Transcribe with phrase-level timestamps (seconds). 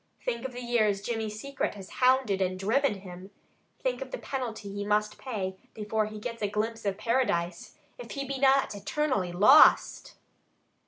[0.25, 3.29] Think of the years Jimmy's secret has hounded and driven him!
[3.79, 8.09] Think of the penalty he must pay before he gets a glimpse of paradise, if
[8.09, 10.15] he be not eternally lost!"